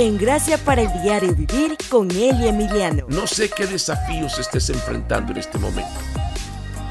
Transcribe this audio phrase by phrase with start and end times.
[0.00, 3.04] en Gracia para el Diario Vivir con Eli Emiliano.
[3.08, 6.00] No sé qué desafíos estés enfrentando en este momento,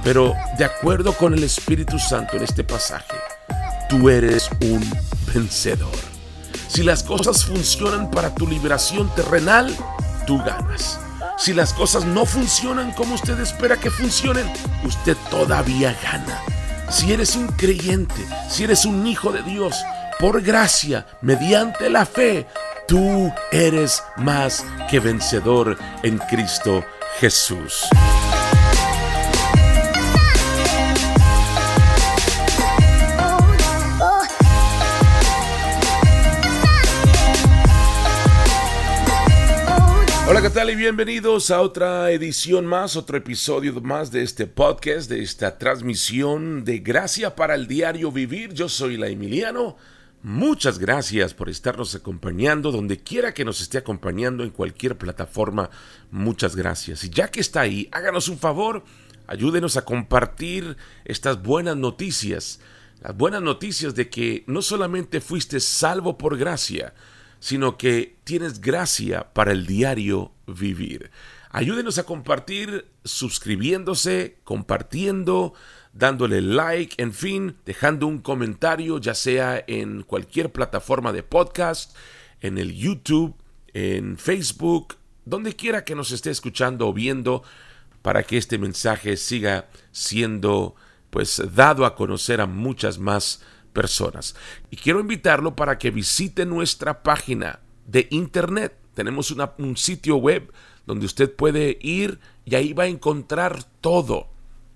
[0.04, 3.16] pero de acuerdo con el Espíritu Santo en este pasaje,
[3.90, 4.88] tú eres un
[5.34, 5.96] vencedor.
[6.68, 9.76] Si las cosas funcionan para tu liberación terrenal,
[10.28, 11.00] tú ganas.
[11.38, 14.46] Si las cosas no funcionan como usted espera que funcionen,
[14.84, 16.42] usted todavía gana.
[16.92, 19.76] Si eres un creyente, si eres un hijo de Dios,
[20.20, 22.46] por gracia, mediante la fe,
[22.90, 26.84] tú eres más que vencedor en Cristo
[27.20, 27.88] Jesús.
[40.28, 40.72] Hola, ¿qué tal?
[40.72, 46.66] Y bienvenidos a otra edición más, otro episodio más de este podcast, de esta transmisión
[46.66, 48.52] de Gracia para el Diario Vivir.
[48.54, 49.78] Yo soy la Emiliano.
[50.22, 55.70] Muchas gracias por estarnos acompañando donde quiera que nos esté acompañando en cualquier plataforma.
[56.12, 57.06] Muchas gracias.
[57.06, 58.84] Y ya que está ahí, háganos un favor,
[59.28, 62.60] ayúdenos a compartir estas buenas noticias.
[63.02, 66.94] Las buenas noticias de que no solamente fuiste salvo por gracia,
[67.40, 71.12] sino que tienes gracia para el diario vivir.
[71.50, 75.54] Ayúdenos a compartir suscribiéndose, compartiendo,
[76.00, 81.96] dándole like, en fin, dejando un comentario, ya sea en cualquier plataforma de podcast,
[82.40, 83.36] en el YouTube,
[83.74, 87.44] en Facebook, donde quiera que nos esté escuchando o viendo,
[88.02, 90.74] para que este mensaje siga siendo
[91.10, 94.36] pues dado a conocer a muchas más personas.
[94.72, 98.74] Y quiero invitarlo para que visite nuestra página de internet.
[98.94, 100.54] Tenemos un sitio web
[100.86, 104.30] donde usted puede ir y ahí va a encontrar todo.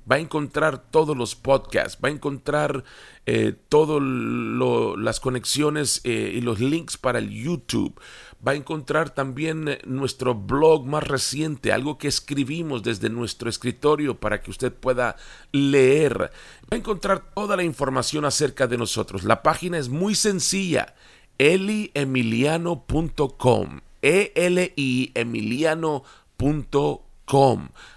[0.09, 2.83] Va a encontrar todos los podcasts, va a encontrar
[3.25, 7.97] eh, todas las conexiones eh, y los links para el YouTube,
[8.45, 14.19] va a encontrar también eh, nuestro blog más reciente, algo que escribimos desde nuestro escritorio
[14.19, 15.15] para que usted pueda
[15.53, 16.19] leer.
[16.19, 16.29] Va
[16.71, 19.23] a encontrar toda la información acerca de nosotros.
[19.23, 20.95] La página es muy sencilla,
[21.37, 24.33] eliemiliano.com, e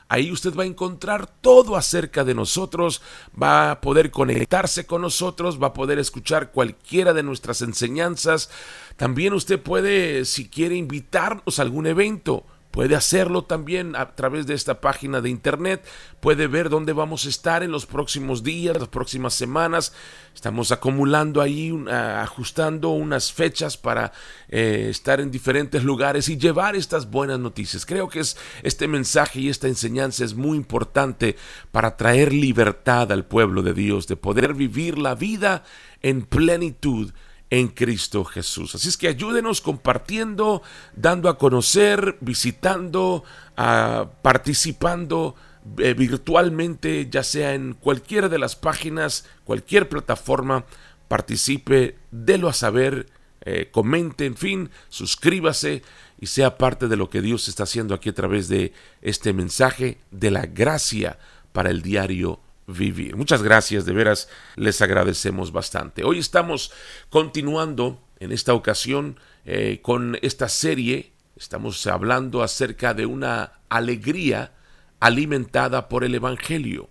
[0.08, 3.02] Ahí usted va a encontrar todo acerca de nosotros,
[3.40, 8.48] va a poder conectarse con nosotros, va a poder escuchar cualquiera de nuestras enseñanzas.
[8.96, 14.52] También usted puede, si quiere, invitarnos a algún evento Puede hacerlo también a través de
[14.52, 15.82] esta página de internet.
[16.20, 19.94] Puede ver dónde vamos a estar en los próximos días, las próximas semanas.
[20.34, 24.12] Estamos acumulando ahí, ajustando unas fechas para
[24.50, 27.86] eh, estar en diferentes lugares y llevar estas buenas noticias.
[27.86, 31.36] Creo que es, este mensaje y esta enseñanza es muy importante
[31.72, 35.64] para traer libertad al pueblo de Dios, de poder vivir la vida
[36.02, 37.10] en plenitud
[37.50, 38.74] en Cristo Jesús.
[38.74, 40.62] Así es que ayúdenos compartiendo,
[40.94, 43.24] dando a conocer, visitando,
[43.56, 45.36] ah, participando
[45.78, 50.64] eh, virtualmente, ya sea en cualquiera de las páginas, cualquier plataforma,
[51.08, 53.08] participe, délo a saber,
[53.42, 55.82] eh, comente, en fin, suscríbase
[56.20, 59.98] y sea parte de lo que Dios está haciendo aquí a través de este mensaje
[60.10, 61.18] de la gracia
[61.52, 66.02] para el diario Muchas gracias, de veras les agradecemos bastante.
[66.02, 66.72] Hoy estamos
[67.10, 74.52] continuando en esta ocasión eh, con esta serie, estamos hablando acerca de una alegría
[74.98, 76.90] alimentada por el Evangelio.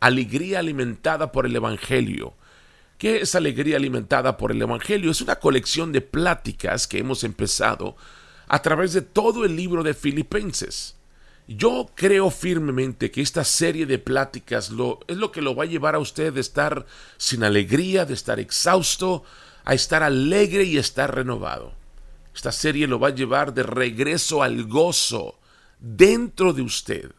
[0.00, 2.34] Alegría alimentada por el Evangelio.
[2.98, 5.12] ¿Qué es alegría alimentada por el Evangelio?
[5.12, 7.96] Es una colección de pláticas que hemos empezado
[8.48, 10.96] a través de todo el libro de Filipenses.
[11.56, 14.70] Yo creo firmemente que esta serie de pláticas
[15.06, 16.86] es lo que lo va a llevar a usted de estar
[17.16, 19.24] sin alegría, de estar exhausto,
[19.64, 21.74] a estar alegre y estar renovado.
[22.34, 25.38] Esta serie lo va a llevar de regreso al gozo
[25.78, 27.12] dentro de usted,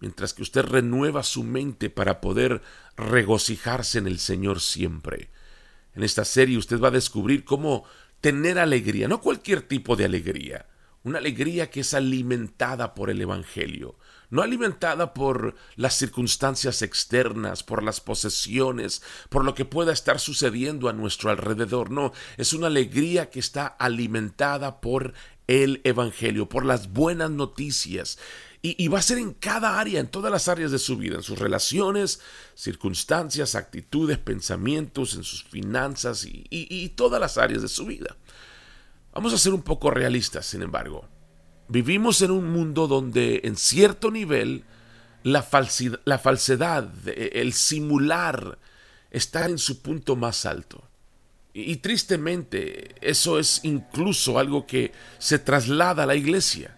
[0.00, 2.62] mientras que usted renueva su mente para poder
[2.96, 5.30] regocijarse en el Señor siempre.
[5.94, 7.84] En esta serie usted va a descubrir cómo
[8.20, 10.66] tener alegría, no cualquier tipo de alegría,
[11.08, 13.96] una alegría que es alimentada por el Evangelio,
[14.30, 20.88] no alimentada por las circunstancias externas, por las posesiones, por lo que pueda estar sucediendo
[20.88, 25.14] a nuestro alrededor, no, es una alegría que está alimentada por
[25.46, 28.18] el Evangelio, por las buenas noticias.
[28.60, 31.22] Y, va a ser en cada área, en todas las áreas de su vida, en
[31.22, 32.20] sus relaciones,
[32.56, 38.16] circunstancias, actitudes, pensamientos, en sus finanzas y todas las áreas de su vida.
[39.12, 41.08] Vamos a ser un poco realistas, sin embargo.
[41.68, 44.64] Vivimos en un mundo donde en cierto nivel
[45.22, 45.46] la,
[46.04, 48.58] la falsedad, el simular,
[49.10, 50.84] está en su punto más alto.
[51.54, 56.76] Y, tristemente, eso es incluso algo que se traslada a la iglesia.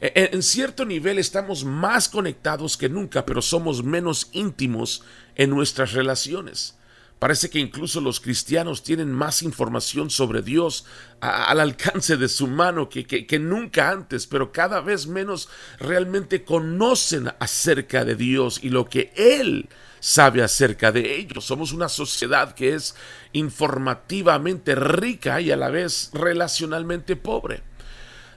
[0.00, 5.02] E, e, en, cierto nivel estamos más conectados que nunca, pero somos menos íntimos
[5.34, 6.77] en nuestras relaciones.
[7.18, 10.84] Parece que incluso los cristianos tienen más información sobre Dios
[11.20, 15.48] al alcance de su mano que, que, nunca antes, pero cada vez menos
[15.80, 19.68] realmente conocen acerca de Dios y lo que Él
[19.98, 21.44] sabe acerca de ellos.
[21.44, 22.94] Somos una sociedad que es
[23.32, 27.62] informativamente rica y a la vez relacionalmente pobre.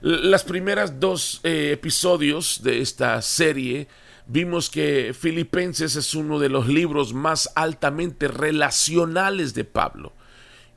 [0.02, 3.88] Las primeras dos eh, episodios de esta serie
[4.32, 10.14] vimos que Filipenses es uno de los libros más altamente relacionales de Pablo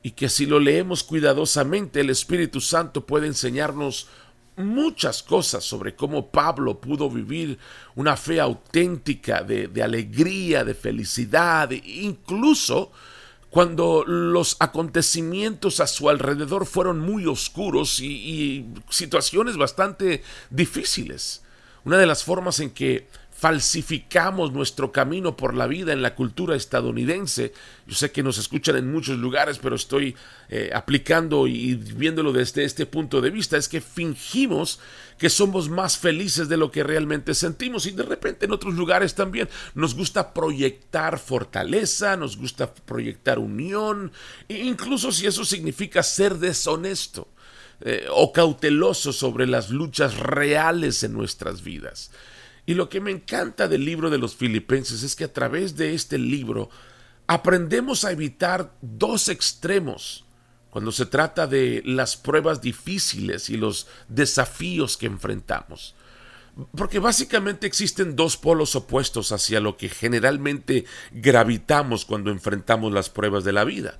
[0.03, 4.09] y que si lo leemos cuidadosamente el Espíritu Santo puede enseñarnos
[4.57, 7.57] muchas cosas sobre cómo Pablo pudo vivir
[7.95, 12.91] una fe auténtica de, alegría, de felicidad, incluso
[13.49, 21.41] cuando los acontecimientos a su alrededor fueron muy oscuros y situaciones bastante difíciles.
[21.85, 23.07] Una de las formas en que
[23.45, 27.53] falsificamos nuestro camino por la vida en la cultura estadounidense.
[27.85, 30.15] Yo sé que nos escuchan en muchos lugares, pero estoy
[30.49, 33.55] eh, aplicando y viéndolo desde este punto de vista.
[33.55, 34.79] Es que fingimos
[35.19, 39.13] que somos más felices de lo que realmente sentimos y de repente en otros lugares
[39.13, 44.11] también nos gusta proyectar fortaleza, nos gusta proyectar unión,
[44.49, 47.27] e incluso si eso significa ser deshonesto.
[47.81, 52.09] Eh, o cauteloso sobre las luchas reales en nuestras vidas.
[52.65, 55.93] Y lo que me encanta del libro de los filipenses es que a través de
[55.93, 56.69] este libro
[57.27, 60.25] aprendemos a evitar dos extremos
[60.69, 65.95] cuando se trata de las pruebas difíciles y los desafíos que enfrentamos.
[66.75, 73.43] Porque básicamente existen dos polos opuestos hacia lo que generalmente gravitamos cuando enfrentamos las pruebas
[73.43, 73.99] de la vida.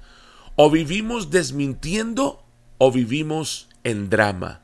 [0.56, 2.44] O vivimos desmintiendo
[2.78, 4.62] o vivimos en drama.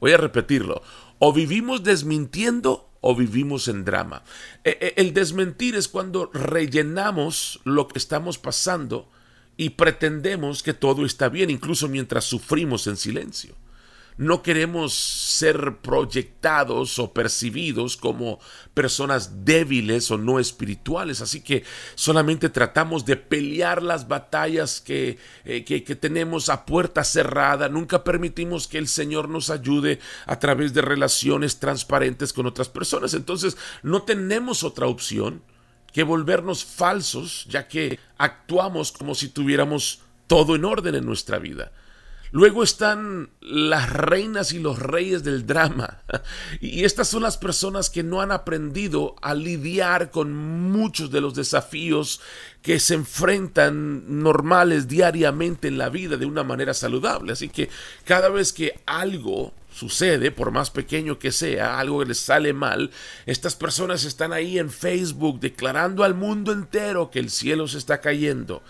[0.00, 0.82] Voy a repetirlo.
[1.18, 4.22] O vivimos desmintiendo o vivimos en drama.
[4.64, 9.10] E, e, el desmentir es cuando rellenamos lo que estamos pasando
[9.58, 13.54] y pretendemos que todo está bien, incluso mientras sufrimos en silencio.
[14.16, 18.40] No queremos ser proyectados o percibidos como
[18.74, 21.64] personas débiles o no espirituales, así que
[21.94, 27.68] solamente tratamos de pelear las batallas que, eh, que, tenemos a puerta cerrada.
[27.68, 33.14] Nunca permitimos que el Señor nos ayude a través de relaciones transparentes con otras personas.
[33.14, 35.42] Entonces no tenemos otra opción
[35.92, 41.72] que volvernos falsos, ya que actuamos como si tuviéramos todo en orden en nuestra vida.
[42.32, 45.98] Luego están las reinas y los reyes del drama.
[46.60, 51.34] Y estas son las personas que no han aprendido a lidiar con muchos de los
[51.34, 52.20] desafíos
[52.62, 57.32] que se enfrentan normales diariamente en la vida de una manera saludable.
[57.32, 57.68] Así que
[58.04, 62.90] cada vez que algo sucede, por más pequeño que sea, algo que les sale mal,
[63.26, 68.00] estas personas están ahí en Facebook declarando al mundo entero que el cielo se está
[68.00, 68.62] cayendo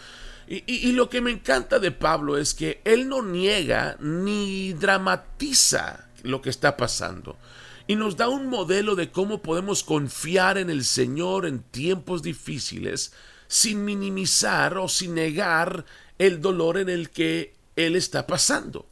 [0.46, 6.42] y, lo que me encanta de Pablo es que él no niega ni dramatiza lo
[6.42, 7.38] que está pasando.
[7.86, 13.12] Y nos da un modelo de cómo podemos confiar en el Señor en tiempos difíciles
[13.49, 15.84] sin minimizar o sin negar
[16.18, 18.87] el dolor en el que Él está pasando.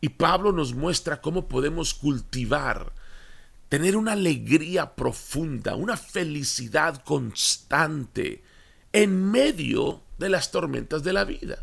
[0.00, 2.92] Y Pablo nos muestra cómo podemos cultivar,
[3.68, 8.42] tener una alegría profunda, una felicidad constante
[8.92, 11.58] en medio de las tormentas de la vida.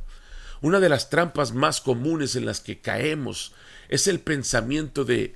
[0.61, 3.53] Una de las trampas más comunes en las que caemos
[3.87, 5.35] es el pensamiento de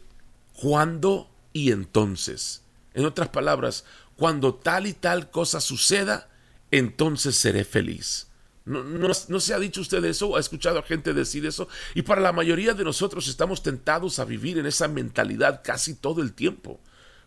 [0.54, 2.62] cuándo y entonces.
[2.94, 6.30] En otras palabras, cuando tal y tal cosa suceda,
[6.70, 8.28] entonces seré feliz.
[8.66, 11.68] No, no, se ha dicho usted eso o ha escuchado a gente decir eso.
[11.96, 16.22] Y para la mayoría de nosotros estamos tentados a vivir en esa mentalidad casi todo
[16.22, 16.80] el tiempo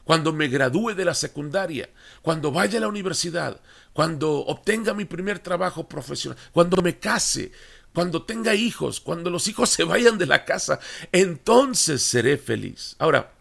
[0.07, 1.91] cuando me gradúe de la secundaria,
[2.23, 3.61] cuando vaya a la universidad,
[3.93, 7.51] cuando obtenga mi primer trabajo profesional, cuando me case,
[7.93, 10.79] cuando tenga hijos, cuando los hijos se vayan de la casa,
[11.11, 12.95] entonces seré feliz.
[13.01, 13.33] Ahora,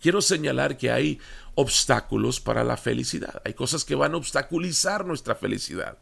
[0.00, 1.18] quiero señalar que hay
[1.56, 5.98] obstáculos para la felicidad, hay cosas que van a obstaculizar nuestra felicidad.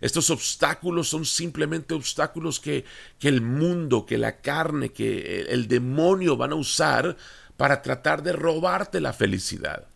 [0.00, 2.84] Estos obstáculos son simplemente obstáculos que,
[3.20, 7.16] que el mundo, que la carne, que el demonio van a usar
[7.56, 9.86] para tratar de robarte la felicidad.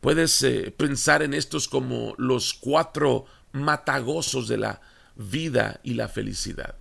[0.00, 4.80] Puedes eh, pensar en estos como los cuatro matagozos de la
[5.16, 6.76] vida y la felicidad.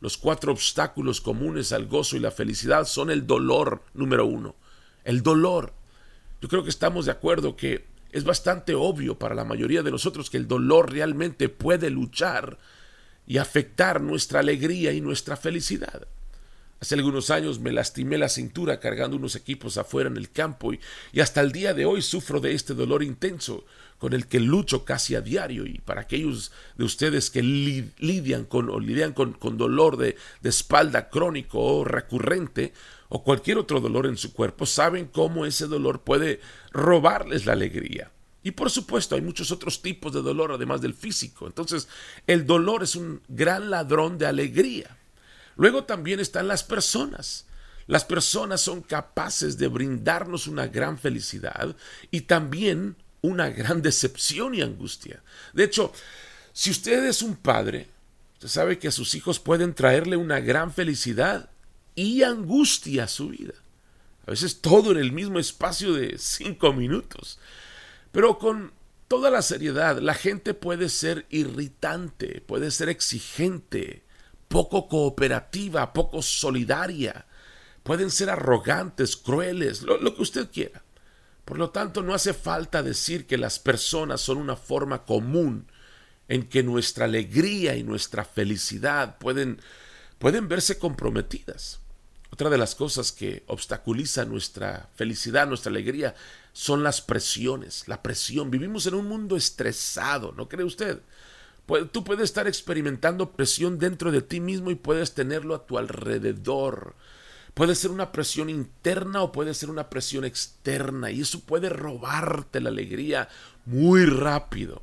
[0.00, 4.56] Los cuatro obstáculos comunes al gozo y la felicidad son el dolor número uno.
[5.04, 5.74] El dolor.
[6.40, 10.30] Yo creo que estamos de acuerdo que es bastante obvio para la mayoría de nosotros
[10.30, 12.58] que el dolor realmente puede luchar
[13.26, 16.06] y afectar nuestra alegría y nuestra felicidad.
[16.80, 21.20] Hace algunos años me lastimé la cintura cargando unos equipos afuera en el campo y,
[21.20, 23.66] hasta el día de hoy sufro de este dolor intenso
[23.98, 28.70] con el que lucho casi a diario y para aquellos de ustedes que lidian con
[28.70, 32.72] o lidian con, con dolor de, de espalda crónico o recurrente
[33.10, 36.40] o cualquier otro dolor en su cuerpo saben cómo ese dolor puede
[36.72, 38.10] robarles la alegría.
[38.42, 41.46] Y por supuesto hay muchos otros tipos de dolor además del físico.
[41.46, 41.88] Entonces
[42.26, 44.96] el dolor es un gran ladrón de alegría.
[45.56, 47.46] Luego también están las personas.
[47.86, 51.76] Las personas son capaces de brindarnos una gran felicidad
[52.10, 55.22] y también una gran decepción y angustia.
[55.52, 55.92] De hecho,
[56.52, 57.88] si usted es un padre,
[58.34, 61.50] usted sabe que a sus hijos pueden traerle una gran felicidad
[61.94, 63.54] y angustia a su vida.
[64.26, 67.38] A veces todo en el mismo espacio de cinco minutos.
[68.12, 68.72] Pero con
[69.08, 74.04] toda la seriedad, la gente puede ser irritante, puede ser exigente,
[74.50, 77.24] poco cooperativa, poco solidaria.
[77.84, 80.82] Pueden ser arrogantes, crueles, lo, que usted quiera.
[81.44, 85.68] Por lo tanto, no hace falta decir que las personas son una forma común
[86.26, 89.60] en que nuestra alegría y nuestra felicidad pueden,
[90.18, 91.78] pueden verse comprometidas.
[92.32, 96.16] Otra de las cosas que obstaculiza nuestra felicidad, nuestra alegría,
[96.52, 98.50] son las presiones, la presión.
[98.50, 101.00] Vivimos en un mundo estresado, ¿no cree usted?
[101.92, 106.94] Tú puedes estar experimentando presión dentro de ti mismo y puedes tenerlo a tu alrededor.
[107.54, 112.60] Puede ser una presión interna o puede ser una presión externa y eso puede robarte
[112.60, 113.28] la alegría
[113.66, 114.82] muy rápido.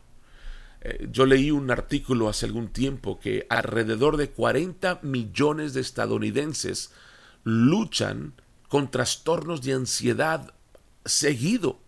[0.82, 6.92] Eh, yo leí un artículo hace algún tiempo que alrededor de 40 millones de estadounidenses
[7.44, 8.34] luchan
[8.68, 10.54] con trastornos de ansiedad
[11.06, 11.80] seguido,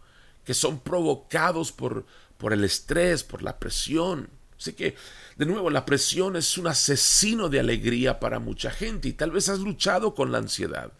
[0.45, 2.05] que son provocados por,
[2.37, 4.29] por el estrés, por la presión.
[4.59, 4.95] Así que,
[5.37, 9.47] de nuevo, la presión es un asesino de alegría para mucha gente y tal vez
[9.49, 10.91] has luchado con la ansiedad.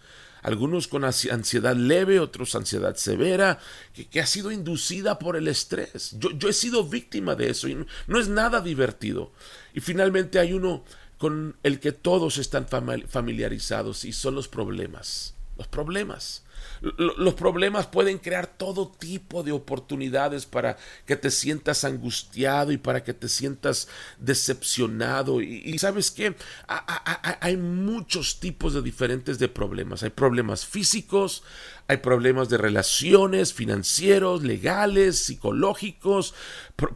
[0.42, 3.60] Algunos con ansiedad leve, otros ansiedad severa,
[3.94, 6.16] que, ha sido inducida por el estrés.
[6.18, 9.34] Yo, yo he sido víctima de eso y no es nada divertido.
[9.74, 10.86] Y finalmente hay uno
[11.18, 15.36] con el que todos están familiarizados y son los problemas.
[15.58, 16.44] Los problemas.
[16.82, 23.04] Los problemas pueden crear todo tipo de oportunidades para que te sientas angustiado y para
[23.04, 25.42] que te sientas decepcionado.
[25.42, 26.36] Y, sabes qué,
[26.68, 30.04] hay muchos tipos de diferentes de problemas.
[30.04, 31.44] Hay problemas físicos,
[31.90, 36.36] hay problemas de relaciones, financieros, legales, psicológicos,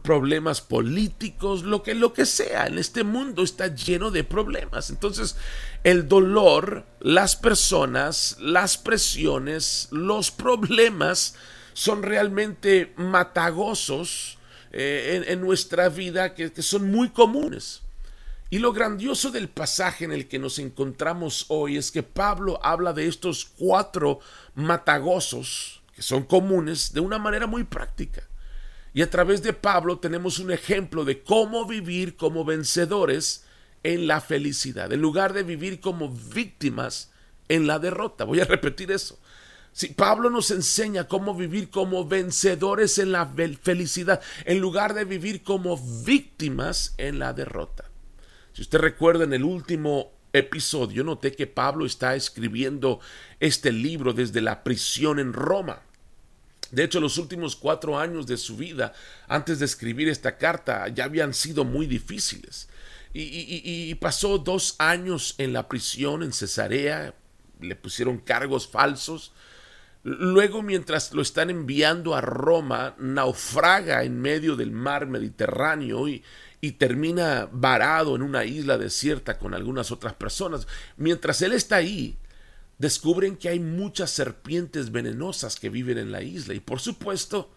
[0.04, 2.68] problemas políticos, lo que, lo que sea.
[2.68, 4.90] En este mundo está lleno de problemas.
[4.90, 5.36] Entonces,
[5.82, 11.34] el dolor, las personas, las presiones, los problemas
[11.72, 14.38] son realmente matagosos
[14.70, 17.83] eh, en, nuestra vida que son muy comunes.
[18.54, 22.92] Y lo grandioso del pasaje en el que nos encontramos hoy es que Pablo habla
[22.92, 24.20] de estos cuatro
[24.54, 28.28] matagosos que son comunes de una manera muy práctica.
[28.92, 33.44] Y a través de Pablo tenemos un ejemplo de cómo vivir como vencedores
[33.82, 37.10] en la felicidad, en lugar de vivir como víctimas
[37.48, 38.22] en la derrota.
[38.22, 39.18] Voy a repetir eso.
[39.72, 43.26] Si Pablo nos enseña cómo vivir como vencedores en la
[43.60, 47.90] felicidad, en lugar de vivir como víctimas en la derrota.
[48.54, 53.00] Si usted recuerda en el último episodio, noté que Pablo está escribiendo
[53.40, 55.82] este libro desde la prisión en Roma.
[56.70, 58.92] De hecho, los últimos cuatro años de su vida,
[59.26, 62.68] antes de escribir esta carta, ya habían sido muy difíciles.
[63.12, 67.12] Y, pasó dos años en la prisión en Cesarea,
[67.60, 69.32] le pusieron cargos falsos.
[70.04, 76.22] Luego, mientras lo están enviando a Roma, naufraga en medio del mar Mediterráneo y,
[76.64, 80.66] y termina varado en una isla desierta con algunas otras personas.
[80.96, 82.16] Mientras él está ahí,
[82.78, 87.50] descubren que hay muchas serpientes venenosas que viven en la isla y por supuesto,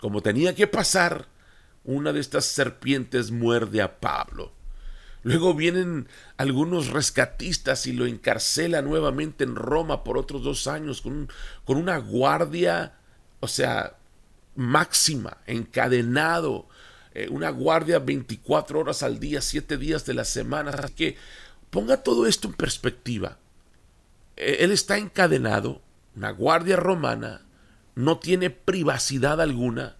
[0.00, 1.28] como tenía que pasar,
[1.84, 4.50] una de estas serpientes muerde a Pablo.
[5.22, 11.28] Luego vienen algunos rescatistas y lo encarcela nuevamente en Roma por otros dos años con,
[11.64, 12.94] con una guardia,
[13.38, 13.96] o sea,
[14.56, 16.66] máxima, encadenado,
[17.14, 20.70] eh, una guardia 24 horas al día, 7 días de la semana.
[20.70, 21.16] Así que
[21.70, 23.38] ponga todo esto en perspectiva.
[24.36, 25.80] Eh, él está encadenado,
[26.16, 27.42] una guardia romana,
[27.94, 29.96] no tiene privacidad alguna,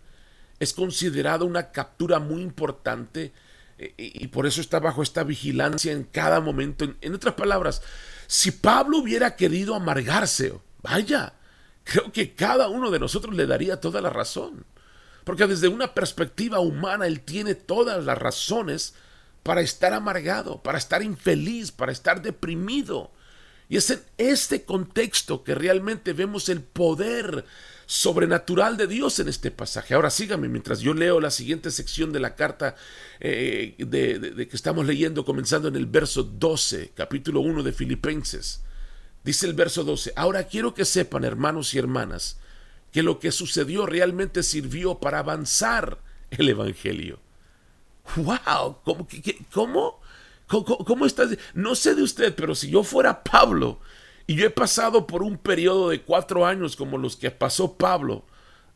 [0.59, 3.33] es considerado una captura muy importante
[3.79, 6.87] eh, y por eso está bajo esta vigilancia en cada momento.
[7.01, 7.83] En otras palabras,
[8.27, 11.35] si Pablo hubiera querido amargarse, vaya,
[11.85, 14.65] creo que cada uno de nosotros le daría toda la razón.
[15.25, 18.95] Porque desde una perspectiva humana él tiene todas las razones
[19.43, 23.11] para estar amargado, para estar infeliz, para estar deprimido.
[23.69, 27.45] Y es en este contexto que realmente vemos el poder
[27.87, 29.95] sobrenatural de Dios en este pasaje.
[29.95, 32.77] Ahora sígame mientras yo leo la siguiente sección de la carta
[33.21, 38.63] eh, de, que estamos leyendo, comenzando en el verso 12, capítulo 1 de Filipenses.
[39.23, 42.39] Dice el verso 12, ahora quiero que sepan, hermanos y hermanas,
[42.95, 45.99] que lo que sucedió realmente sirvió para avanzar
[46.31, 47.19] el Evangelio.
[48.15, 48.79] ¡Wow!
[48.85, 49.09] ¿Cómo?
[49.53, 50.01] ¿Cómo?
[50.47, 51.37] ¿Cómo, cómo estás?
[51.55, 53.81] No sé de usted, pero si yo fuera Pablo,
[54.29, 58.25] y yo he pasado por un periodo de cuatro años como los que pasó Pablo.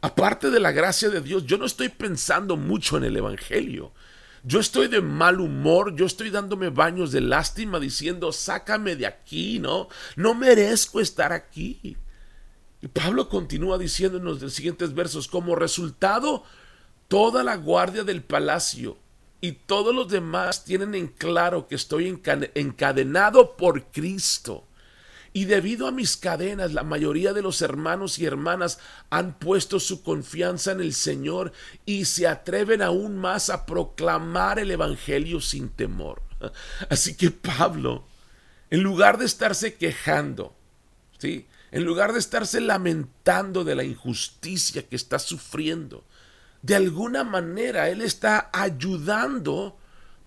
[0.00, 3.92] Aparte de la gracia de Dios, yo no estoy pensando mucho en el Evangelio.
[4.42, 9.60] Yo estoy de mal humor, yo estoy dándome baños de lástima diciendo, sácame de aquí,
[9.60, 9.88] ¿no?
[10.16, 11.96] No merezco estar aquí.
[12.86, 16.44] Pablo continúa diciéndonos en los siguientes versos, como resultado,
[17.08, 18.98] toda la guardia del palacio
[19.40, 22.08] y todos los demás tienen en claro que estoy
[22.54, 24.64] encadenado por Cristo.
[25.32, 28.78] Y debido a mis cadenas, la mayoría de los hermanos y hermanas
[29.10, 31.52] han puesto su confianza en el Señor
[31.84, 36.22] y se atreven aún más a proclamar el Evangelio sin temor.
[36.88, 38.04] Así que Pablo,
[38.70, 40.54] en lugar de estarse quejando,
[41.18, 41.46] ¿sí?
[41.70, 46.04] En lugar de estarse lamentando de la injusticia que está sufriendo,
[46.62, 49.78] de alguna manera él está ayudando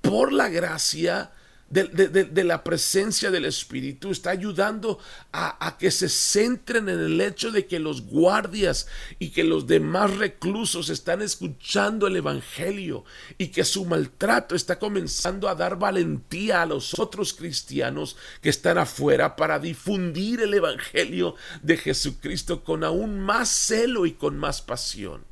[0.02, 1.32] por la gracia
[1.72, 5.00] de, la presencia del Espíritu, está ayudando
[5.32, 8.88] a, a, que se centren en el hecho de que los guardias
[9.20, 13.06] y que los demás reclusos están escuchando el Evangelio
[13.38, 18.78] y que su maltrato está comenzando a dar valentía a los otros cristianos que están
[18.78, 25.24] afuera para difundir el Evangelio de Jesucristo con aún más celo y con más pasión.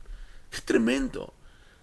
[0.50, 1.34] ¡Qué tremendo!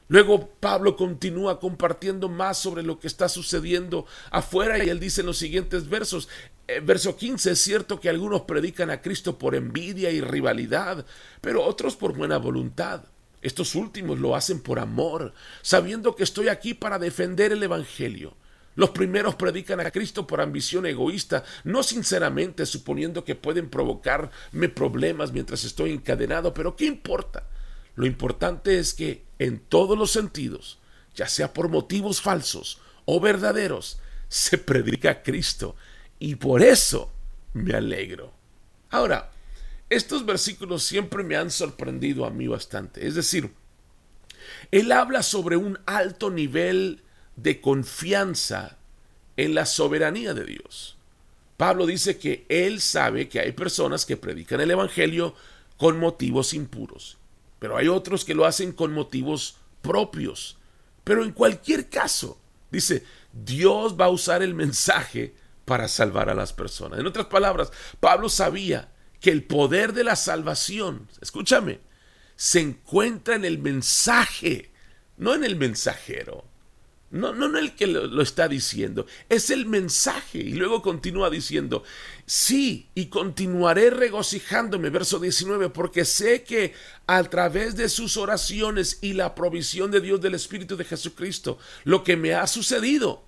[0.08, 5.26] Luego Pablo continúa compartiendo más sobre lo que está sucediendo afuera y él dice en
[5.26, 6.28] los siguientes versos,
[6.68, 11.04] eh, verso 15, es cierto que algunos predican a Cristo por envidia y rivalidad,
[11.40, 13.04] pero otros por buena voluntad.
[13.42, 18.34] Estos últimos lo hacen por amor, sabiendo que estoy aquí para defender el Evangelio.
[18.76, 25.32] Los primeros predican a Cristo por ambición egoísta, no sinceramente suponiendo que pueden provocarme problemas
[25.32, 27.48] mientras estoy encadenado, pero ¿qué importa?
[27.96, 30.78] Lo importante es que en todos los sentidos,
[31.14, 35.76] ya sea por motivos falsos o verdaderos, se predica a Cristo
[36.18, 37.10] y por eso
[37.54, 38.34] me alegro.
[38.90, 39.30] Ahora,
[39.88, 43.06] estos versículos siempre me han sorprendido a mí bastante.
[43.06, 43.54] Es decir,
[44.70, 47.02] él habla sobre un alto nivel
[47.36, 48.76] de confianza
[49.38, 50.98] en la soberanía de Dios.
[51.56, 55.34] Pablo dice que él sabe que hay personas que predican el Evangelio
[55.78, 57.18] con motivos impuros
[57.58, 60.58] pero hay otros que lo hacen con motivos propios.
[61.04, 62.40] Pero en cualquier caso,
[62.70, 66.98] dice, Dios va a usar el mensaje para salvar a las personas.
[66.98, 71.80] En otras palabras, Pablo sabía que el poder de la salvación, escúchame,
[72.36, 74.70] se encuentra en el mensaje,
[75.16, 76.44] no en el mensajero.
[77.10, 80.38] No, no, no el que lo, está diciendo, es el mensaje.
[80.38, 81.84] Y luego continúa diciendo,
[82.26, 86.74] sí, y continuaré regocijándome, verso 19, porque sé que
[87.06, 92.02] a través de sus oraciones y la provisión de Dios del Espíritu de Jesucristo, lo
[92.02, 93.24] que me ha sucedido,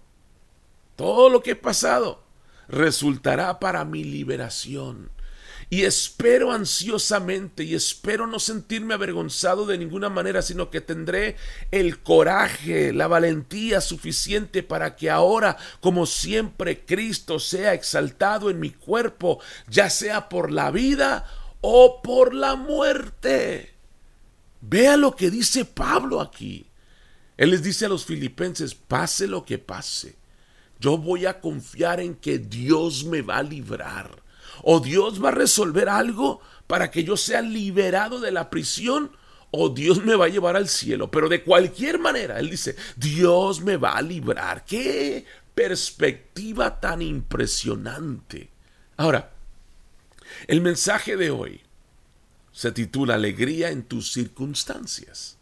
[0.96, 2.24] todo lo que he pasado,
[2.68, 5.10] resultará para mi liberación
[5.70, 11.36] y espero ansiosamente y espero no sentirme avergonzado de ninguna manera, sino que tendré
[11.70, 18.70] el coraje, la valentía suficiente para que ahora, como siempre, Cristo sea exaltado en mi
[18.70, 21.26] cuerpo, ya sea por la vida
[21.60, 23.74] o por la muerte.
[24.62, 26.66] Vea lo que dice Pablo aquí.
[27.36, 30.16] Él les dice a los filipenses, pase lo que pase,
[30.80, 34.27] yo voy a confiar en que Dios me va a librar
[34.62, 39.10] o Dios va a resolver algo para que yo sea liberado de la prisión
[39.50, 41.10] o Dios me va a llevar al cielo.
[41.10, 44.64] Pero de cualquier manera, Él dice, Dios me va a librar.
[44.64, 48.50] ¡Qué perspectiva tan impresionante!
[48.96, 49.32] Ahora,
[50.46, 51.62] el mensaje de hoy
[52.52, 55.38] se titula Alegría en tus circunstancias.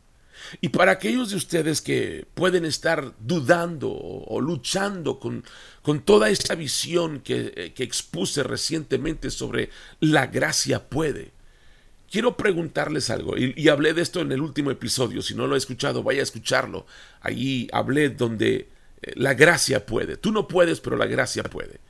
[0.60, 5.44] Y para aquellos de ustedes que pueden estar dudando o, luchando con,
[5.86, 9.70] con, toda esta visión que, eh, que expuse recientemente sobre
[10.00, 11.32] la gracia puede,
[12.10, 13.36] quiero preguntarles algo.
[13.36, 15.22] Y, hablé de esto en el último episodio.
[15.22, 16.86] Si no lo he escuchado, vaya a escucharlo.
[17.20, 18.68] Allí hablé donde
[19.02, 20.16] eh, la gracia puede.
[20.16, 21.80] Tú no puedes, pero la gracia puede.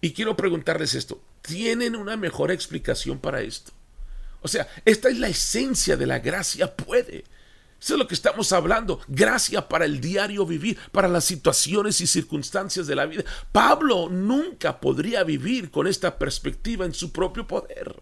[0.00, 1.22] Y quiero preguntarles esto.
[1.42, 3.72] ¿Tienen una mejor explicación para esto?
[4.40, 7.24] O sea, esta es la esencia de la gracia puede.
[7.84, 8.98] Eso es lo que estamos hablando.
[9.08, 13.24] Gracia para el diario vivir, para las situaciones y circunstancias de la vida.
[13.52, 17.94] Pablo nunca podría vivir con esta perspectiva en su propio poder.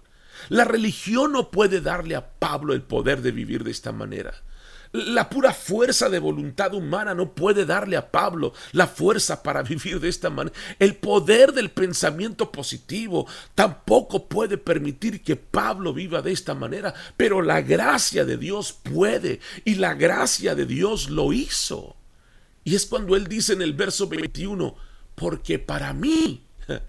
[0.51, 4.45] La religión no puede darle a Pablo el poder de vivir de esta manera.
[4.93, 9.99] La pura fuerza de voluntad humana no puede darle a Pablo la fuerza para vivir
[10.01, 10.55] de esta manera.
[10.79, 17.41] El poder del pensamiento positivo tampoco puede permitir que Pablo viva de esta manera, pero
[17.41, 21.97] la gracia de Dios puede y la gracia de Dios lo hizo.
[22.65, 24.77] Y es cuando él dice en el verso 21,
[25.15, 26.45] porque para mí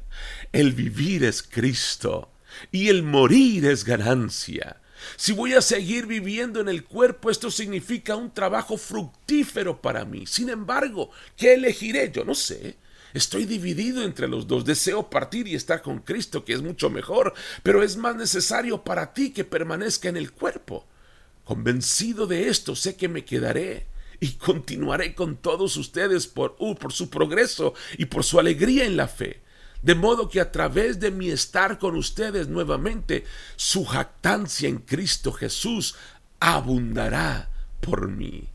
[0.52, 2.32] el vivir es Cristo
[2.70, 4.78] y el morir es ganancia.
[5.16, 10.26] Si voy a seguir viviendo en el cuerpo, esto significa un trabajo fructífero para mí.
[10.26, 12.12] Sin embargo, ¿qué elegiré?
[12.12, 12.78] Yo no sé.
[13.14, 14.66] Estoy dividido entre los dos.
[14.66, 19.14] Deseo partir y estar con Cristo, que es mucho mejor, pero es más necesario para
[19.14, 20.86] ti que permanezca en el cuerpo.
[21.44, 23.86] Convencido de esto, sé que me quedaré
[24.20, 28.98] y continuaré con todos ustedes por, uh, por su progreso y por su alegría en
[28.98, 29.43] la fe
[29.84, 33.26] de modo que a través de mi estar con ustedes nuevamente,
[33.58, 35.96] su jactancia en Cristo Jesús
[36.40, 37.50] abundará
[37.82, 38.48] por mí.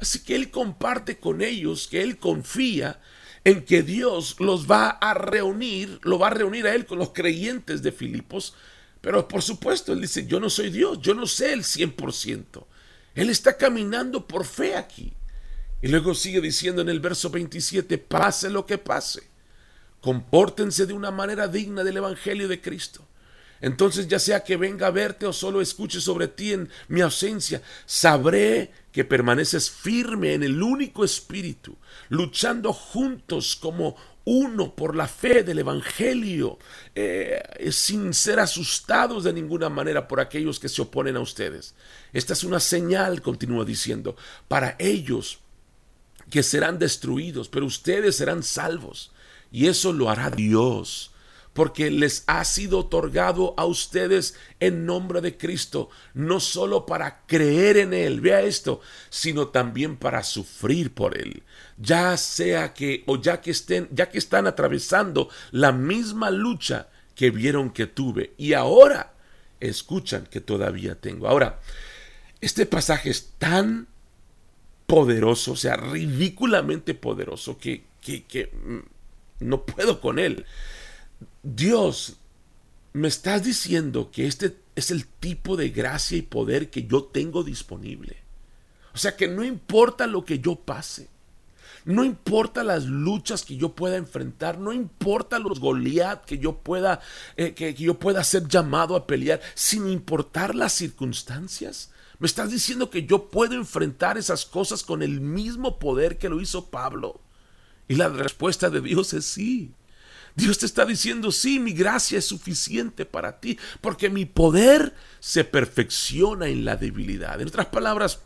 [0.00, 3.00] Así que Él comparte con ellos que Él confía
[3.44, 7.10] en que Dios los va a reunir, lo va a reunir a Él con los
[7.10, 8.54] creyentes de Filipos,
[9.00, 12.66] pero por supuesto Él dice, yo no soy Dios, yo no sé el 100%.
[13.14, 15.12] Él está caminando por fe aquí.
[15.80, 19.33] Y luego sigue diciendo en el verso 27, pase lo que pase
[20.04, 23.00] compórtense de una manera digna del Evangelio de Cristo.
[23.62, 27.62] Entonces, ya sea que venga a verte o solo escuche sobre ti en mi ausencia,
[27.86, 31.78] sabré que permaneces firme en el único espíritu,
[32.10, 36.58] luchando juntos como uno por la fe del Evangelio,
[36.94, 41.74] eh, sin ser asustados de ninguna manera por aquellos que se oponen a ustedes.
[42.12, 44.16] Esta es una señal, continúa diciendo,
[44.48, 45.38] para ellos
[46.28, 49.13] que serán destruidos, pero ustedes serán salvos.
[49.54, 51.12] Y eso lo hará Dios,
[51.52, 57.76] porque les ha sido otorgado a ustedes en nombre de Cristo, no solo para creer
[57.76, 61.44] en Él, vea esto, sino también para sufrir por Él.
[61.78, 67.30] Ya sea que, o ya que estén, ya que están atravesando la misma lucha que
[67.30, 69.14] vieron que tuve y ahora
[69.60, 71.28] escuchan que todavía tengo.
[71.28, 71.60] Ahora,
[72.40, 73.86] este pasaje es tan
[74.88, 78.93] poderoso, o sea, ridículamente poderoso, que, que, que mm,
[79.44, 80.46] no puedo con él.
[81.42, 82.16] Dios,
[82.92, 87.42] me estás diciendo que este es el tipo de gracia y poder que yo tengo
[87.42, 88.16] disponible.
[88.94, 91.08] O sea que no importa lo que yo pase,
[91.84, 97.00] no importa las luchas que yo pueda enfrentar, no importa los Goliat que yo pueda
[97.36, 101.90] eh, que yo pueda ser llamado a pelear, sin importar las circunstancias.
[102.20, 106.40] Me estás diciendo que yo puedo enfrentar esas cosas con el mismo poder que lo
[106.40, 107.20] hizo Pablo.
[107.88, 109.72] Y la respuesta de Dios es sí.
[110.36, 115.44] Dios te está diciendo, sí, mi gracia es suficiente para ti, porque mi poder se
[115.44, 117.40] perfecciona en la debilidad.
[117.40, 118.20] En otras palabras,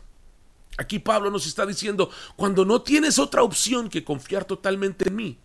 [0.77, 5.37] aquí Pablo nos está diciendo, cuando no tienes otra opción que confiar totalmente en mí,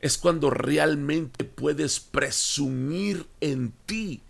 [0.00, 4.22] es cuando realmente puedes presumir en ti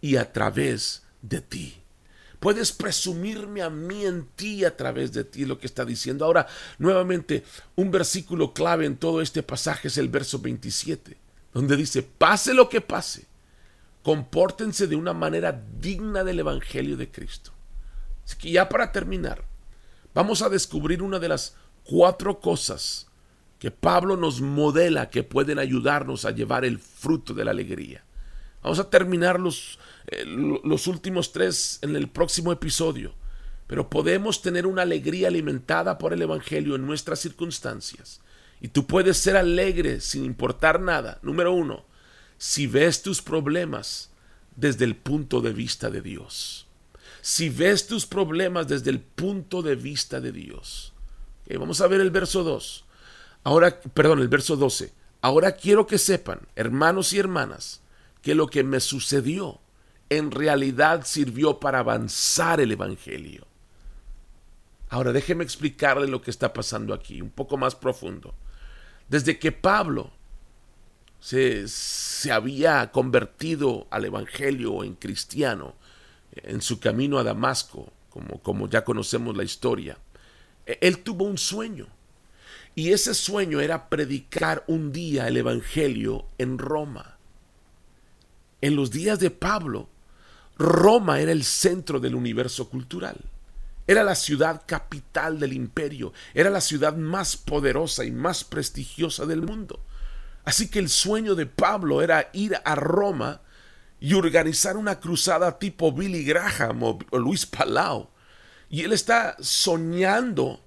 [0.00, 1.83] y a través de ti.
[2.44, 6.26] Puedes presumirme a mí en ti a través de ti, lo que está diciendo.
[6.26, 7.42] Ahora, nuevamente,
[7.74, 11.16] un versículo clave en todo este pasaje es el verso 27,
[11.54, 13.24] donde dice, pase lo que pase,
[14.02, 17.50] compórtense de una manera digna del Evangelio de Cristo.
[18.26, 19.42] Así que ya para terminar,
[20.12, 23.06] vamos a descubrir una de las cuatro cosas
[23.58, 28.04] que Pablo nos modela que pueden ayudarnos a llevar el fruto de la alegría.
[28.62, 33.14] Vamos a terminar los, eh, los últimos tres en el próximo episodio.
[33.66, 38.20] Pero podemos tener una alegría alimentada por el Evangelio en nuestras circunstancias.
[38.60, 41.18] Y tú puedes ser alegre sin importar nada.
[41.22, 41.84] Número uno,
[42.36, 44.10] si ves tus problemas
[44.56, 46.66] desde el punto de vista de Dios.
[47.22, 50.92] Si ves tus problemas desde el punto de vista de Dios.
[51.58, 52.84] vamos a ver el verso 2.
[53.44, 54.92] Ahora, perdón, el verso 12.
[55.22, 57.80] Ahora quiero que sepan, hermanos y hermanas,
[58.20, 59.60] que lo que me sucedió
[60.16, 63.46] en realidad sirvió para avanzar el Evangelio.
[64.88, 68.34] Ahora déjeme explicarle lo que está pasando aquí, un poco más profundo.
[69.08, 70.12] Desde que Pablo
[71.20, 75.74] se, se había convertido al Evangelio en cristiano,
[76.32, 79.98] en su camino a Damasco, como, como ya conocemos la historia,
[80.66, 81.88] e, él tuvo un sueño.
[82.76, 87.18] Y ese sueño era predicar un día el Evangelio en Roma.
[88.60, 89.88] En los días de Pablo,
[90.56, 93.16] Roma era el centro del universo cultural.
[93.86, 99.42] Era la ciudad capital del imperio, era la ciudad más poderosa y más prestigiosa del
[99.42, 99.80] mundo.
[100.44, 103.40] Así que el sueño de Pablo era ir a Roma
[104.00, 108.08] y organizar una cruzada tipo Billy Graham o, Luis Palau.
[108.68, 110.60] Y él está soñando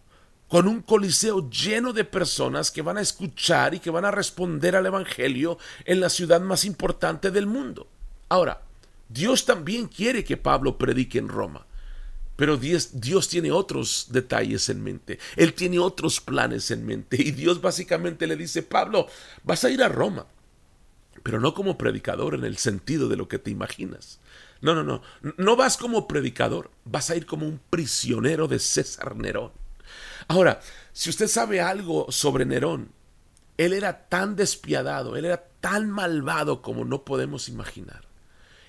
[0.48, 4.76] con un coliseo lleno de personas que van a escuchar y que van a responder
[4.76, 7.88] al Evangelio en la ciudad más importante del mundo.
[8.30, 8.62] Ahora,
[9.10, 11.66] Dios también quiere que Pablo predique en Roma.
[12.36, 15.18] Pero Dios, Dios, tiene otros detalles en mente.
[15.36, 17.18] Él tiene otros planes en mente.
[17.20, 19.08] Y Dios básicamente le dice, Pablo,
[19.44, 20.28] vas a ir a Roma.
[21.24, 24.20] Pero no como predicador en el sentido de lo que te imaginas.
[24.62, 25.02] No, no, no.
[25.38, 26.70] No vas como predicador.
[26.86, 29.52] Vas a ir como un prisionero de César Nerón.
[30.28, 30.62] Ahora,
[30.94, 32.92] si usted sabe algo sobre Nerón,
[33.58, 38.07] él era tan despiadado, él era tan malvado como no podemos imaginar.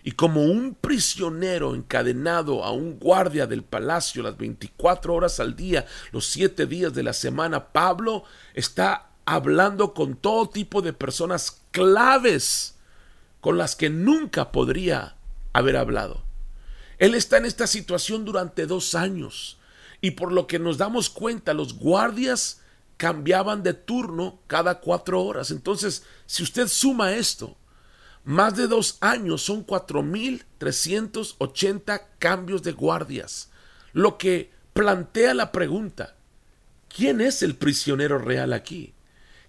[0.04, 5.86] Y como un prisionero encadenado a un guardia del palacio las 24 horas al día,
[6.12, 12.76] los 7 días de la semana, Pablo está hablando con todo tipo de personas claves
[13.40, 15.16] con las que nunca podría
[15.52, 16.22] haber hablado.
[16.98, 19.58] Él está en esta situación durante dos años
[20.00, 22.60] y por lo que nos damos cuenta, los guardias
[22.96, 25.50] cambiaban de turno cada cuatro horas.
[25.50, 27.56] Entonces, si usted suma esto,
[28.28, 33.48] más de dos años son 4.380 cambios de guardias,
[33.94, 36.14] lo que plantea la pregunta,
[36.94, 38.92] ¿quién es el prisionero real aquí?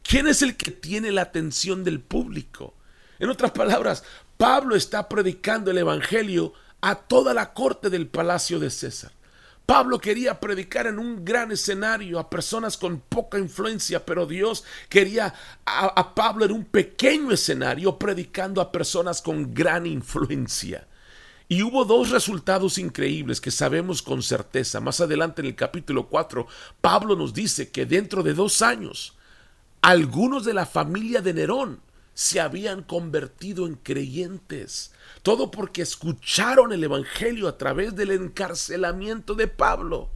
[0.02, 2.74] ¿Quién es el que tiene la atención del público?
[3.20, 4.06] En otras palabras,
[4.38, 9.12] Pablo está predicando el Evangelio a toda la corte del palacio de César.
[9.70, 15.32] Pablo quería predicar en un gran escenario a personas con poca influencia, pero Dios quería
[15.64, 20.88] a, Pablo en un pequeño escenario predicando a personas con gran influencia.
[21.48, 24.80] Y hubo dos resultados increíbles que sabemos con certeza.
[24.80, 26.48] Más adelante en el capítulo 4,
[26.82, 29.18] Pablo nos dice que dentro de dos años,
[29.84, 31.80] algunos de la familia de Nerón
[32.20, 34.92] se habían convertido en creyentes.
[35.24, 40.10] Todo porque escucharon el Evangelio a través del encarcelamiento de Pablo.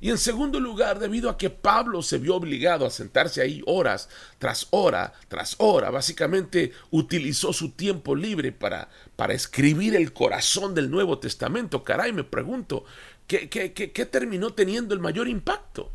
[0.00, 4.08] Y en segundo lugar, debido a que Pablo se vio obligado a sentarse ahí horas
[4.40, 10.90] tras hora tras hora, básicamente utilizó su tiempo libre para, para escribir el corazón del
[10.90, 11.84] Nuevo Testamento.
[11.84, 12.84] Caray, me pregunto,
[13.28, 15.92] ¿qué, qué, qué terminó teniendo el mayor impacto?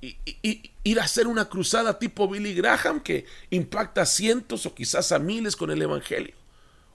[0.00, 5.18] Ir a hacer una cruzada tipo Billy Graham que impacta a cientos o quizás a
[5.18, 6.34] miles con el Evangelio,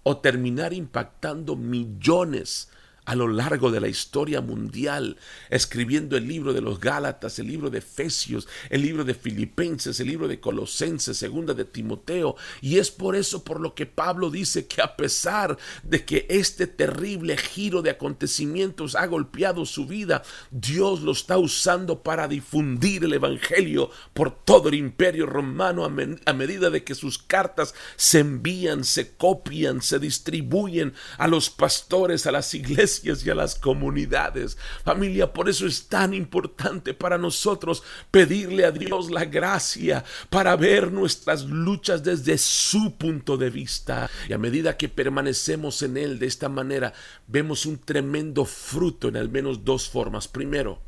[0.04, 2.70] o terminar impactando millones
[3.06, 5.18] a lo largo de la historia mundial,
[5.50, 10.08] escribiendo el libro de los Gálatas, el libro de Efesios, el libro de Filipenses, el
[10.08, 12.36] libro de Colosenses, segunda de Timoteo.
[12.62, 16.68] Y es por eso por lo que Pablo dice que a pesar de que este
[16.68, 23.13] terrible giro de acontecimientos ha golpeado su vida, Dios lo está usando para difundir el
[23.13, 29.16] Evangelio por todo el imperio romano a, medida de que sus cartas se envían, se
[29.16, 34.58] copian, se distribuyen a los pastores, a las iglesias, y a las comunidades.
[34.84, 40.91] Familia, por eso es tan importante para nosotros pedirle a Dios la gracia para ver
[40.91, 44.10] nuestras luchas desde su punto de vista.
[44.27, 46.93] Y a medida que permanecemos en Él de esta manera,
[47.27, 50.27] vemos un tremendo fruto en al menos dos formas.
[50.27, 50.82] Primero,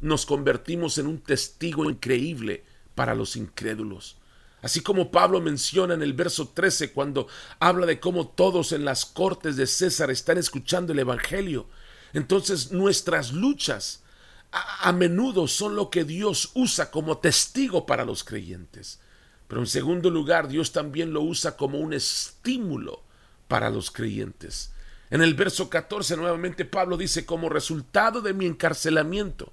[0.00, 4.18] nos convertimos en un testigo increíble para los incrédulos.
[4.60, 7.28] Así como Pablo menciona en el verso 13 cuando
[7.60, 11.68] habla de cómo todos en las cortes de César están escuchando el Evangelio.
[12.12, 14.02] Entonces nuestras luchas
[14.50, 18.98] a, menudo son lo que Dios usa como testigo para los creyentes.
[19.46, 23.02] Pero en segundo lugar, Dios también lo usa como un estímulo
[23.46, 24.72] para los creyentes.
[25.10, 29.52] En el verso 14 nuevamente Pablo dice, como resultado de mi encarcelamiento,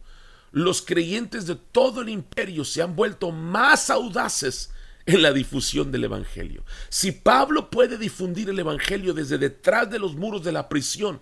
[0.52, 4.72] los creyentes de todo el imperio se han vuelto más audaces
[5.06, 6.64] en la difusión del Evangelio.
[6.90, 11.20] Si Pablo puede difundir el Evangelio desde detrás de los muros de la prisión,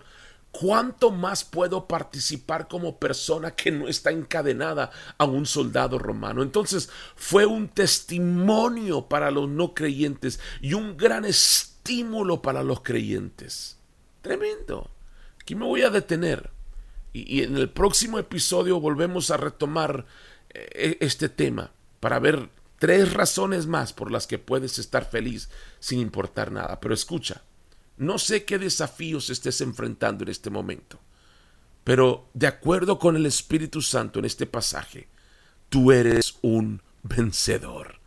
[0.50, 6.42] ¿cuánto más puedo participar como persona que no está encadenada a un soldado romano?
[6.42, 13.78] Entonces fue un testimonio para los no creyentes y un gran estímulo para los creyentes.
[14.22, 14.90] Tremendo.
[15.40, 16.50] Aquí me voy a detener
[17.12, 20.06] y, en el próximo episodio volvemos a retomar
[20.48, 22.48] eh, este tema para ver
[22.84, 25.48] Tres razones más por las que puedes estar feliz
[25.80, 26.80] sin importar nada.
[26.80, 27.42] Pero escucha,
[27.96, 31.00] no sé qué desafíos estés enfrentando en este momento,
[31.82, 35.08] pero de acuerdo con el Espíritu Santo en este pasaje,
[35.70, 38.00] tú eres un vencedor.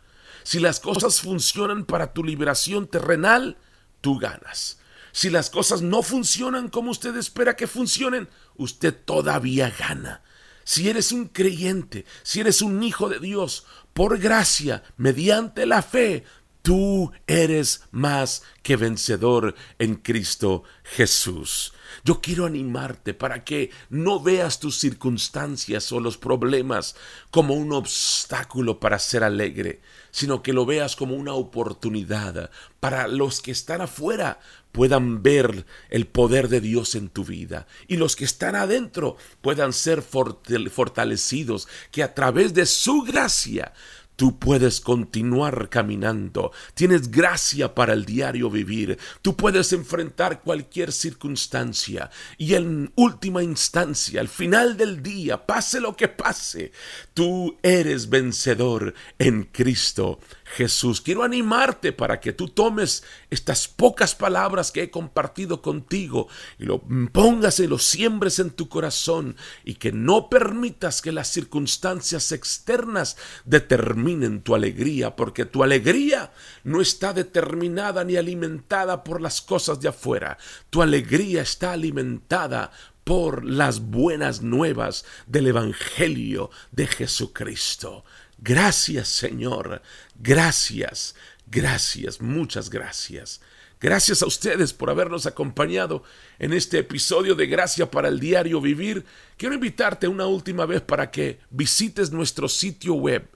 [0.44, 3.56] Si las cosas funcionan para tu liberación terrenal,
[4.00, 4.78] tú ganas.
[5.10, 10.22] Si las cosas no funcionan como usted espera que funcionen, usted todavía gana.
[10.68, 16.24] Si eres un creyente, si eres un hijo de Dios, por gracia, mediante la fe,
[16.60, 21.72] tú eres más que vencedor en Cristo Jesús.
[22.04, 26.96] Yo quiero animarte para que no veas tus circunstancias o los problemas
[27.30, 33.40] como un obstáculo para ser alegre, sino que lo veas como una oportunidad para los
[33.40, 34.38] que están afuera
[34.72, 39.72] puedan ver el poder de Dios en tu vida y los que están adentro puedan
[39.72, 43.72] ser fortalecidos, que a través de su gracia
[44.18, 46.50] Tú puedes continuar caminando.
[46.74, 48.98] Tienes gracia para el diario vivir.
[49.22, 52.10] Tú puedes enfrentar cualquier circunstancia.
[52.36, 56.72] Y en última instancia, al final del día, pase lo que pase,
[57.14, 61.00] tú eres vencedor en Cristo Jesús.
[61.00, 66.26] Quiero animarte para que tú tomes estas pocas palabras que he compartido contigo
[66.58, 71.28] y lo pongas y lo siembres en tu corazón y que no permitas que las
[71.28, 74.07] circunstancias externas determinen
[74.42, 76.32] tu alegría, porque tu alegría
[76.64, 80.38] no está determinada ni alimentada por las cosas de afuera.
[80.70, 82.70] Tu alegría está alimentada
[83.04, 88.04] por las buenas nuevas del Evangelio de Jesucristo.
[88.38, 89.82] Gracias Señor,
[90.18, 91.14] gracias,
[91.46, 93.40] gracias, muchas gracias.
[93.80, 96.02] Gracias a ustedes por habernos acompañado
[96.40, 99.04] en este episodio de Gracia para el Diario Vivir.
[99.36, 103.28] Quiero invitarte una última vez para que visites nuestro sitio web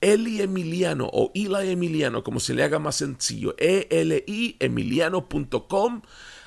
[0.00, 6.02] Eli Emiliano o Eli Emiliano, como se le haga más sencillo, E-L-I emiliano.com.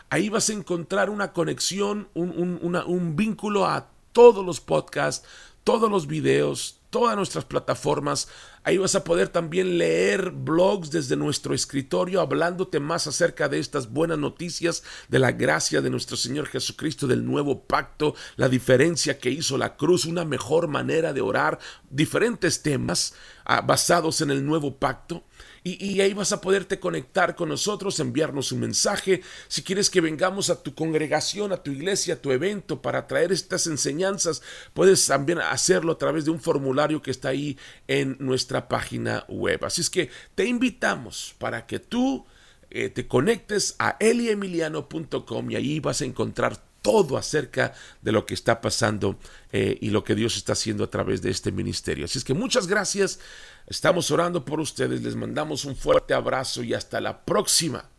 [0.10, 5.26] Ahí vas a encontrar una conexión, un, un vínculo a todos los podcasts,
[5.64, 8.28] todos los videos, todas nuestras plataformas.
[8.64, 13.92] Ahí vas a poder también leer blogs desde nuestro escritorio hablándote más acerca de estas
[13.92, 19.32] buenas noticias, de la gracia de nuestro Señor Jesucristo, del nuevo pacto, la diferencia que
[19.32, 21.58] hizo la cruz, una mejor manera de orar,
[21.90, 25.24] diferentes temas ah, basados en el nuevo pacto.
[25.64, 29.22] Y, ahí vas a poderte conectar con nosotros, enviarnos un mensaje.
[29.48, 33.32] Si quieres que vengamos a tu congregación, a tu iglesia, a tu evento para traer
[33.32, 34.42] estas enseñanzas,
[34.74, 39.64] puedes también hacerlo a través de un formulario que está ahí en nuestra página web.
[39.64, 42.26] Así es que te invitamos para que tú
[42.72, 48.34] eh, te conectes a eliemiliano.com y ahí vas a encontrar todo acerca de lo que
[48.34, 49.18] está pasando
[49.52, 52.06] eh, y lo que Dios está haciendo a través de este ministerio.
[52.06, 53.20] Así es que muchas gracias.
[53.68, 55.02] Estamos orando por ustedes.
[55.02, 57.90] Les mandamos un fuerte abrazo y hasta la próxima.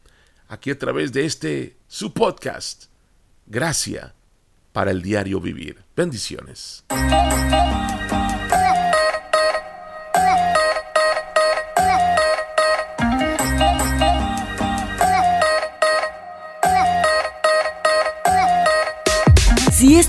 [0.48, 2.84] Aquí a través de este su podcast.
[3.46, 4.12] Gracias
[4.72, 5.82] para el diario vivir.
[5.94, 6.84] Bendiciones.